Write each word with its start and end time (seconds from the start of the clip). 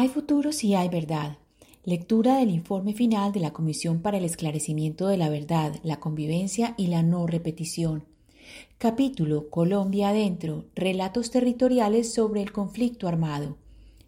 Hay 0.00 0.08
futuro 0.08 0.50
si 0.50 0.74
hay 0.74 0.88
verdad. 0.88 1.36
Lectura 1.84 2.36
del 2.36 2.48
informe 2.48 2.94
final 2.94 3.32
de 3.32 3.40
la 3.40 3.52
Comisión 3.52 4.00
para 4.00 4.16
el 4.16 4.24
Esclarecimiento 4.24 5.08
de 5.08 5.18
la 5.18 5.28
Verdad, 5.28 5.74
la 5.82 6.00
Convivencia 6.00 6.72
y 6.78 6.86
la 6.86 7.02
No 7.02 7.26
Repetición. 7.26 8.04
Capítulo 8.78 9.50
Colombia 9.50 10.08
Adentro. 10.08 10.64
Relatos 10.74 11.30
territoriales 11.30 12.14
sobre 12.14 12.40
el 12.40 12.50
conflicto 12.50 13.08
armado. 13.08 13.58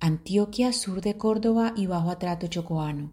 Antioquia, 0.00 0.72
sur 0.72 1.02
de 1.02 1.16
Córdoba 1.16 1.72
y 1.76 1.86
Bajo 1.86 2.10
Atrato 2.10 2.48
Chocoano. 2.48 3.12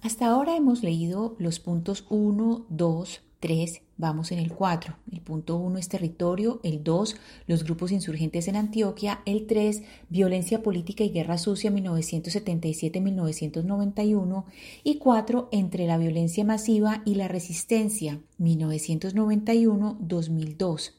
Hasta 0.00 0.28
ahora 0.28 0.56
hemos 0.56 0.82
leído 0.82 1.36
los 1.38 1.60
puntos 1.60 2.06
1, 2.08 2.64
2, 2.70 3.20
3, 3.40 3.82
vamos 3.96 4.30
en 4.32 4.38
el 4.38 4.52
4. 4.52 4.96
El 5.12 5.20
punto 5.20 5.56
1 5.56 5.78
es 5.78 5.88
territorio, 5.88 6.60
el 6.62 6.82
2, 6.82 7.16
los 7.46 7.64
grupos 7.64 7.92
insurgentes 7.92 8.48
en 8.48 8.56
Antioquia, 8.56 9.20
el 9.26 9.46
3, 9.46 9.82
violencia 10.08 10.62
política 10.62 11.04
y 11.04 11.10
guerra 11.10 11.36
sucia 11.38 11.70
1977-1991 11.70 14.44
y 14.84 14.98
4, 14.98 15.48
entre 15.52 15.86
la 15.86 15.98
violencia 15.98 16.44
masiva 16.44 17.02
y 17.04 17.16
la 17.16 17.28
resistencia 17.28 18.20
1991-2002. 18.40 20.92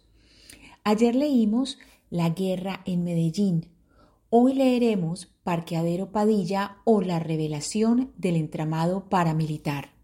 Ayer 0.84 1.16
leímos 1.16 1.80
La 2.10 2.30
guerra 2.30 2.82
en 2.86 3.04
Medellín. 3.04 3.66
Hoy 4.30 4.54
leeremos 4.54 5.34
Parqueadero 5.44 6.12
Padilla 6.12 6.78
o 6.86 7.02
la 7.02 7.20
revelación 7.20 8.12
del 8.18 8.36
entramado 8.36 9.10
paramilitar. 9.10 9.97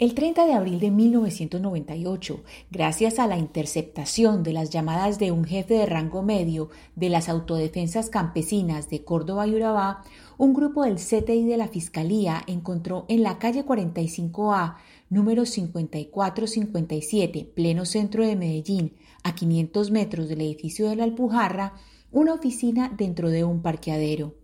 El 0.00 0.14
30 0.14 0.46
de 0.46 0.54
abril 0.54 0.80
de 0.80 0.90
1998, 0.90 2.42
gracias 2.70 3.18
a 3.18 3.26
la 3.26 3.36
interceptación 3.36 4.42
de 4.42 4.54
las 4.54 4.70
llamadas 4.70 5.18
de 5.18 5.30
un 5.30 5.44
jefe 5.44 5.74
de 5.74 5.84
rango 5.84 6.22
medio 6.22 6.70
de 6.96 7.10
las 7.10 7.28
autodefensas 7.28 8.08
campesinas 8.08 8.88
de 8.88 9.04
Córdoba 9.04 9.46
y 9.46 9.54
Urabá, 9.54 10.02
un 10.38 10.54
grupo 10.54 10.84
del 10.84 10.96
CTI 10.96 11.44
de 11.44 11.58
la 11.58 11.68
Fiscalía 11.68 12.42
encontró 12.46 13.04
en 13.08 13.22
la 13.22 13.38
calle 13.38 13.66
45A, 13.66 14.76
número 15.10 15.44
5457, 15.44 17.52
pleno 17.54 17.84
centro 17.84 18.26
de 18.26 18.36
Medellín, 18.36 18.94
a 19.22 19.34
500 19.34 19.90
metros 19.90 20.30
del 20.30 20.40
edificio 20.40 20.88
de 20.88 20.96
la 20.96 21.04
Alpujarra, 21.04 21.74
una 22.10 22.32
oficina 22.32 22.90
dentro 22.96 23.28
de 23.28 23.44
un 23.44 23.60
parqueadero. 23.60 24.34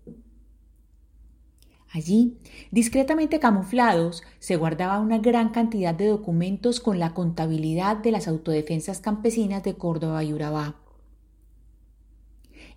Allí, 1.97 2.36
discretamente 2.70 3.41
camuflados, 3.41 4.22
se 4.39 4.56
guardaba 4.56 5.00
una 5.00 5.16
gran 5.16 5.48
cantidad 5.48 5.94
de 5.94 6.08
documentos 6.08 6.78
con 6.78 6.98
la 6.98 7.14
contabilidad 7.14 7.97
de 7.97 8.11
las 8.11 8.28
autodefensas 8.28 9.00
campesinas 9.00 9.62
de 9.62 9.77
Córdoba 9.77 10.22
y 10.22 10.34
Urabá. 10.34 10.77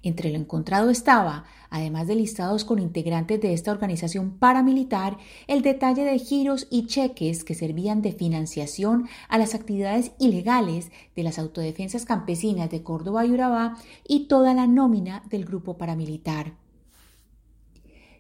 Entre 0.03 0.29
lo 0.31 0.37
encontrado 0.37 0.89
estaba, 0.89 1.43
además 1.69 2.07
de 2.07 2.15
listados 2.15 2.63
con 2.63 2.79
integrantes 2.79 3.41
de 3.41 3.51
esta 3.51 3.73
organización 3.73 4.37
paramilitar, 4.39 5.17
el 5.47 5.63
detalle 5.63 6.05
de 6.05 6.17
giros 6.17 6.67
y 6.69 6.87
cheques 6.87 7.43
que 7.43 7.55
servían 7.55 8.01
de 8.01 8.13
financiación 8.13 9.09
a 9.27 9.37
las 9.37 9.53
actividades 9.53 10.13
ilegales 10.17 10.93
de 11.17 11.23
las 11.23 11.39
autodefensas 11.39 12.05
campesinas 12.05 12.69
de 12.69 12.83
Córdoba 12.83 13.25
y 13.25 13.31
Urabá 13.31 13.75
y 14.07 14.29
toda 14.29 14.53
la 14.53 14.65
nómina 14.65 15.23
del 15.29 15.43
grupo 15.43 15.77
paramilitar 15.77 16.53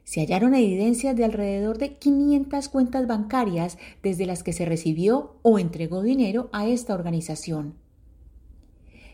se 0.09 0.21
hallaron 0.21 0.55
evidencias 0.55 1.15
de 1.15 1.23
alrededor 1.23 1.77
de 1.77 1.93
500 1.93 2.67
cuentas 2.69 3.05
bancarias 3.05 3.77
desde 4.01 4.25
las 4.25 4.41
que 4.41 4.53
se 4.53 4.65
recibió 4.65 5.35
o 5.43 5.59
entregó 5.59 6.01
dinero 6.01 6.49
a 6.51 6.65
esta 6.65 6.95
organización. 6.95 7.75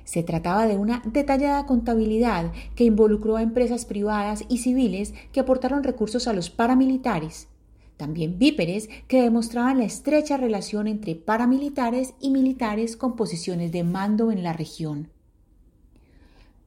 Se 0.06 0.24
trataba 0.24 0.68
de 0.68 0.78
una 0.78 1.02
detallada 1.06 1.66
contabilidad 1.66 2.54
que 2.76 2.86
involucró 2.86 3.36
a 3.36 3.42
empresas 3.42 3.84
privadas 3.84 4.46
y 4.48 4.60
civiles 4.60 5.14
que 5.34 5.42
aportaron 5.42 5.84
recursos 5.84 6.30
a 6.30 6.34
los 6.34 6.50
paramilitares, 6.50 7.50
también 7.98 8.40
víperes 8.40 8.88
que 9.10 9.22
demostraban 9.22 9.80
la 9.80 9.84
estrecha 9.84 10.38
relación 10.38 10.88
entre 10.88 11.16
paramilitares 11.16 12.14
y 12.22 12.30
militares 12.30 12.96
con 12.96 13.18
posiciones 13.18 13.74
de 13.74 13.84
mando 13.84 14.32
en 14.32 14.44
la 14.44 14.54
región. 14.54 15.10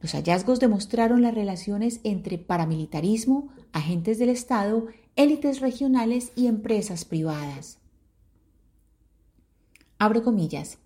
Los 0.03 0.13
hallazgos 0.13 0.61
demostraron 0.61 1.23
las 1.23 1.35
relaciones 1.35 2.01
entre 2.05 2.37
paramilitarismo, 2.37 3.49
agentes 3.73 4.19
del 4.19 4.31
Estado, 4.31 4.87
élites 5.17 5.61
regionales 5.61 6.33
y 6.37 6.47
empresas 6.47 7.05
privadas. 7.05 7.79
Abro 9.99 10.23
comillas. 10.23 10.79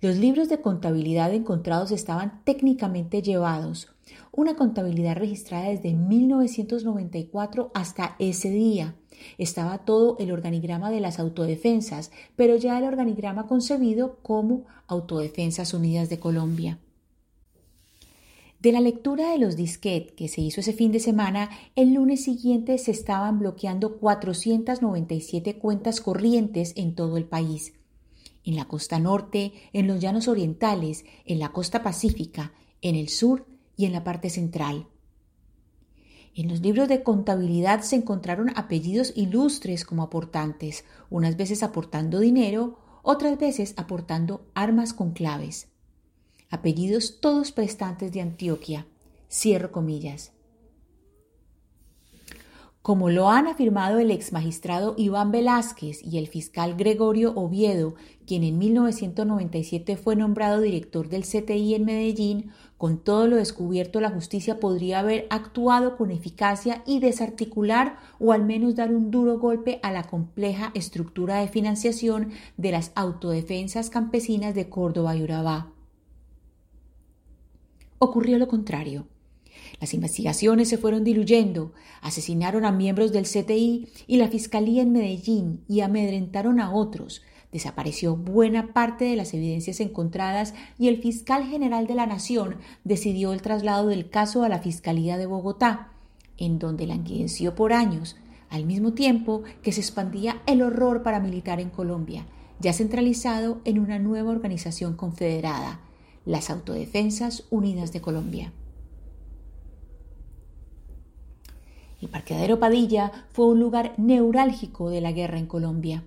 Los 0.00 0.16
libros 0.16 0.48
de 0.48 0.62
contabilidad 0.62 1.34
encontrados 1.34 1.90
estaban 1.90 2.42
técnicamente 2.44 3.20
llevados, 3.20 3.88
una 4.32 4.56
contabilidad 4.56 5.16
registrada 5.16 5.68
desde 5.68 5.92
1994 5.92 7.70
hasta 7.74 8.16
ese 8.18 8.50
día. 8.50 8.94
Estaba 9.36 9.78
todo 9.84 10.16
el 10.18 10.32
organigrama 10.32 10.90
de 10.90 11.00
las 11.00 11.18
autodefensas, 11.18 12.10
pero 12.34 12.56
ya 12.56 12.78
el 12.78 12.84
organigrama 12.84 13.46
concebido 13.46 14.16
como 14.22 14.64
Autodefensas 14.86 15.74
Unidas 15.74 16.08
de 16.08 16.18
Colombia. 16.18 16.78
De 18.60 18.72
la 18.72 18.80
lectura 18.82 19.30
de 19.30 19.38
los 19.38 19.56
disquet 19.56 20.14
que 20.14 20.28
se 20.28 20.42
hizo 20.42 20.60
ese 20.60 20.74
fin 20.74 20.92
de 20.92 21.00
semana, 21.00 21.48
el 21.76 21.94
lunes 21.94 22.22
siguiente 22.22 22.76
se 22.76 22.90
estaban 22.90 23.38
bloqueando 23.38 23.96
497 23.96 25.56
cuentas 25.56 26.02
corrientes 26.02 26.74
en 26.76 26.94
todo 26.94 27.16
el 27.16 27.24
país. 27.24 27.72
En 28.44 28.56
la 28.56 28.66
costa 28.66 28.98
norte, 28.98 29.54
en 29.72 29.86
los 29.86 29.98
llanos 29.98 30.28
orientales, 30.28 31.06
en 31.24 31.38
la 31.38 31.52
costa 31.52 31.82
pacífica, 31.82 32.52
en 32.82 32.96
el 32.96 33.08
sur 33.08 33.46
y 33.78 33.86
en 33.86 33.94
la 33.94 34.04
parte 34.04 34.28
central. 34.28 34.88
En 36.34 36.50
los 36.50 36.60
libros 36.60 36.86
de 36.86 37.02
contabilidad 37.02 37.80
se 37.80 37.96
encontraron 37.96 38.50
apellidos 38.56 39.14
ilustres 39.16 39.86
como 39.86 40.02
aportantes, 40.02 40.84
unas 41.08 41.38
veces 41.38 41.62
aportando 41.62 42.20
dinero, 42.20 42.78
otras 43.02 43.38
veces 43.38 43.72
aportando 43.78 44.44
armas 44.52 44.92
con 44.92 45.12
claves 45.12 45.70
apellidos 46.50 47.20
todos 47.20 47.52
prestantes 47.52 48.12
de 48.12 48.20
Antioquia. 48.20 48.86
Cierro 49.30 49.70
comillas. 49.70 50.32
Como 52.82 53.10
lo 53.10 53.28
han 53.28 53.46
afirmado 53.46 53.98
el 53.98 54.10
ex 54.10 54.32
magistrado 54.32 54.94
Iván 54.96 55.30
Velázquez 55.30 56.02
y 56.02 56.16
el 56.16 56.28
fiscal 56.28 56.76
Gregorio 56.76 57.34
Oviedo, 57.36 57.94
quien 58.26 58.42
en 58.42 58.58
1997 58.58 59.98
fue 59.98 60.16
nombrado 60.16 60.62
director 60.62 61.10
del 61.10 61.24
CTI 61.24 61.74
en 61.74 61.84
Medellín, 61.84 62.50
con 62.78 62.96
todo 62.96 63.26
lo 63.26 63.36
descubierto 63.36 64.00
la 64.00 64.10
justicia 64.10 64.58
podría 64.58 65.00
haber 65.00 65.26
actuado 65.28 65.98
con 65.98 66.10
eficacia 66.10 66.82
y 66.86 67.00
desarticular 67.00 67.98
o 68.18 68.32
al 68.32 68.44
menos 68.44 68.76
dar 68.76 68.94
un 68.94 69.10
duro 69.10 69.38
golpe 69.38 69.78
a 69.82 69.92
la 69.92 70.04
compleja 70.04 70.72
estructura 70.74 71.40
de 71.40 71.48
financiación 71.48 72.30
de 72.56 72.72
las 72.72 72.92
autodefensas 72.94 73.90
campesinas 73.90 74.54
de 74.54 74.70
Córdoba 74.70 75.14
y 75.14 75.22
Urabá 75.22 75.70
ocurrió 78.00 78.38
lo 78.38 78.48
contrario. 78.48 79.06
Las 79.78 79.94
investigaciones 79.94 80.68
se 80.68 80.78
fueron 80.78 81.04
diluyendo, 81.04 81.72
asesinaron 82.00 82.64
a 82.64 82.72
miembros 82.72 83.12
del 83.12 83.24
CTI 83.24 83.88
y 84.06 84.16
la 84.16 84.28
Fiscalía 84.28 84.82
en 84.82 84.90
Medellín 84.90 85.60
y 85.68 85.82
amedrentaron 85.82 86.60
a 86.60 86.72
otros. 86.72 87.22
Desapareció 87.52 88.16
buena 88.16 88.72
parte 88.72 89.04
de 89.04 89.16
las 89.16 89.34
evidencias 89.34 89.80
encontradas 89.80 90.54
y 90.78 90.88
el 90.88 91.02
fiscal 91.02 91.44
general 91.46 91.86
de 91.86 91.94
la 91.94 92.06
Nación 92.06 92.56
decidió 92.84 93.34
el 93.34 93.42
traslado 93.42 93.88
del 93.88 94.08
caso 94.08 94.44
a 94.44 94.48
la 94.48 94.60
Fiscalía 94.60 95.18
de 95.18 95.26
Bogotá, 95.26 95.92
en 96.38 96.58
donde 96.58 96.86
languideció 96.86 97.54
por 97.54 97.74
años, 97.74 98.16
al 98.48 98.64
mismo 98.64 98.94
tiempo 98.94 99.42
que 99.62 99.72
se 99.72 99.80
expandía 99.80 100.40
el 100.46 100.62
horror 100.62 101.02
paramilitar 101.02 101.60
en 101.60 101.68
Colombia, 101.68 102.26
ya 102.60 102.72
centralizado 102.72 103.60
en 103.64 103.78
una 103.78 103.98
nueva 103.98 104.30
organización 104.30 104.96
confederada, 104.96 105.80
las 106.24 106.50
Autodefensas 106.50 107.44
Unidas 107.50 107.92
de 107.92 108.00
Colombia. 108.00 108.52
El 112.00 112.08
parqueadero 112.08 112.58
Padilla 112.58 113.12
fue 113.30 113.46
un 113.46 113.60
lugar 113.60 113.94
neurálgico 113.98 114.90
de 114.90 115.00
la 115.00 115.12
guerra 115.12 115.38
en 115.38 115.46
Colombia. 115.46 116.04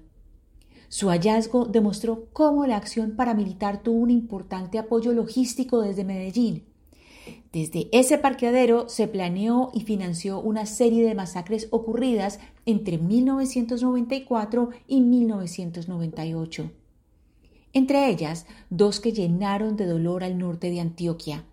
Su 0.90 1.10
hallazgo 1.10 1.66
demostró 1.66 2.28
cómo 2.34 2.66
la 2.66 2.78
acción 2.78 3.16
paramilitar 3.16 3.82
tuvo 3.82 4.00
un 4.00 4.12
importante 4.12 4.78
apoyo 4.78 5.14
logístico 5.14 5.82
desde 5.82 6.04
Medellín. 6.04 6.64
Desde 7.52 7.90
ese 7.92 8.18
parqueadero 8.18 8.90
se 8.90 9.08
planeó 9.08 9.72
y 9.74 9.82
financió 9.82 10.40
una 10.40 10.66
serie 10.66 11.06
de 11.08 11.16
masacres 11.16 11.68
ocurridas 11.72 12.40
entre 12.66 12.98
1994 12.98 14.70
y 14.88 15.02
1998 15.02 16.72
entre 17.74 18.08
ellas 18.08 18.46
dos 18.70 19.00
que 19.00 19.12
llenaron 19.12 19.76
de 19.76 19.88
dolor 19.88 20.24
al 20.24 20.38
norte 20.38 20.70
de 20.70 20.80
Antioquia, 20.80 21.44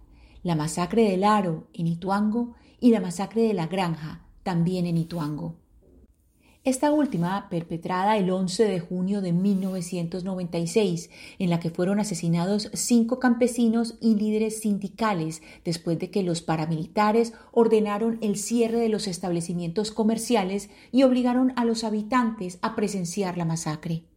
la 0.42 0.54
masacre 0.54 1.08
del 1.10 1.24
Aro 1.24 1.66
en 1.72 1.86
Ituango 1.86 2.54
y 2.78 2.90
la 2.90 3.00
masacre 3.00 3.42
de 3.42 3.54
la 3.54 3.66
Granja, 3.66 4.26
también 4.42 4.86
en 4.86 4.98
Ituango. 4.98 5.56
esta 6.62 6.92
última 6.92 7.48
perpetrada 7.48 8.18
el 8.18 8.30
11 8.30 8.64
de 8.64 8.80
junio 8.80 9.22
de 9.22 9.32
1996, 9.32 11.08
en 11.38 11.48
la 11.48 11.58
que 11.58 11.70
fueron 11.70 12.00
asesinados 12.00 12.70
cinco 12.74 13.18
campesinos 13.18 13.94
y 14.02 14.14
líderes 14.16 14.60
sindicales 14.60 15.40
después 15.64 15.98
de 15.98 16.10
que 16.10 16.22
los 16.22 16.42
paramilitares 16.42 17.32
ordenaron 17.50 18.18
el 18.20 18.36
cierre 18.36 18.78
de 18.78 18.90
los 18.90 19.06
establecimientos 19.06 19.90
comerciales 19.90 20.68
y 20.92 21.02
obligaron 21.02 21.54
a 21.56 21.64
los 21.64 21.82
habitantes 21.82 22.58
a 22.60 22.76
presenciar 22.76 23.38
la 23.38 23.46
masacre. 23.46 24.09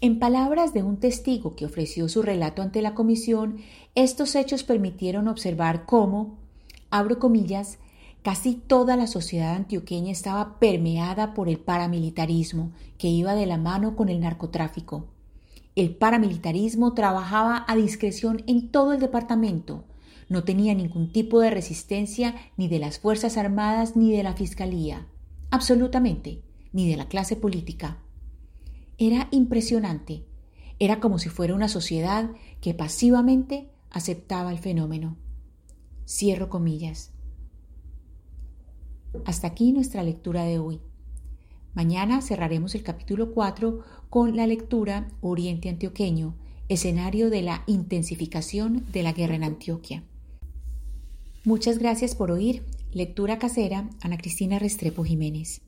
En 0.00 0.18
palabras 0.18 0.74
de 0.74 0.82
un 0.82 0.98
testigo 0.98 1.56
que 1.56 1.66
ofreció 1.66 2.08
su 2.08 2.22
relato 2.22 2.62
ante 2.62 2.82
la 2.82 2.94
comisión, 2.94 3.58
estos 3.94 4.34
hechos 4.34 4.62
permitieron 4.62 5.28
observar 5.28 5.86
cómo, 5.86 6.38
abro 6.90 7.18
comillas, 7.18 7.78
Casi 8.26 8.56
toda 8.56 8.96
la 8.96 9.06
sociedad 9.06 9.54
antioqueña 9.54 10.10
estaba 10.10 10.58
permeada 10.58 11.32
por 11.32 11.48
el 11.48 11.60
paramilitarismo, 11.60 12.72
que 12.98 13.06
iba 13.06 13.36
de 13.36 13.46
la 13.46 13.56
mano 13.56 13.94
con 13.94 14.08
el 14.08 14.18
narcotráfico. 14.18 15.06
El 15.76 15.94
paramilitarismo 15.94 16.92
trabajaba 16.92 17.64
a 17.68 17.76
discreción 17.76 18.42
en 18.48 18.72
todo 18.72 18.94
el 18.94 18.98
departamento. 18.98 19.84
No 20.28 20.42
tenía 20.42 20.74
ningún 20.74 21.12
tipo 21.12 21.38
de 21.38 21.50
resistencia 21.50 22.34
ni 22.56 22.66
de 22.66 22.80
las 22.80 22.98
Fuerzas 22.98 23.36
Armadas 23.36 23.94
ni 23.94 24.10
de 24.10 24.24
la 24.24 24.34
Fiscalía. 24.34 25.06
Absolutamente, 25.52 26.42
ni 26.72 26.90
de 26.90 26.96
la 26.96 27.06
clase 27.06 27.36
política. 27.36 27.98
Era 28.98 29.28
impresionante. 29.30 30.24
Era 30.78 31.00
como 31.00 31.18
si 31.18 31.28
fuera 31.28 31.54
una 31.54 31.68
sociedad 31.68 32.30
que 32.60 32.72
pasivamente 32.72 33.68
aceptaba 33.90 34.50
el 34.50 34.58
fenómeno. 34.58 35.16
Cierro 36.06 36.48
comillas. 36.48 37.12
Hasta 39.24 39.48
aquí 39.48 39.72
nuestra 39.72 40.02
lectura 40.02 40.44
de 40.44 40.58
hoy. 40.58 40.80
Mañana 41.74 42.22
cerraremos 42.22 42.74
el 42.74 42.82
capítulo 42.82 43.32
4 43.34 43.80
con 44.08 44.34
la 44.34 44.46
lectura 44.46 45.08
Oriente 45.20 45.68
Antioqueño, 45.68 46.34
escenario 46.70 47.28
de 47.28 47.42
la 47.42 47.64
intensificación 47.66 48.86
de 48.92 49.02
la 49.02 49.12
guerra 49.12 49.34
en 49.34 49.44
Antioquia. 49.44 50.04
Muchas 51.44 51.78
gracias 51.78 52.14
por 52.14 52.30
oír. 52.30 52.64
Lectura 52.92 53.38
casera, 53.38 53.90
Ana 54.00 54.16
Cristina 54.16 54.58
Restrepo 54.58 55.04
Jiménez. 55.04 55.65